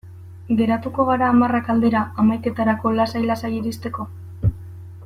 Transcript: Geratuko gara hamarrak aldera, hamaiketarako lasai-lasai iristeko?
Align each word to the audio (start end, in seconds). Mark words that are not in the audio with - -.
Geratuko 0.61 1.05
gara 1.09 1.27
hamarrak 1.33 1.69
aldera, 1.75 2.01
hamaiketarako 2.23 2.95
lasai-lasai 3.01 3.55
iristeko? 3.61 4.09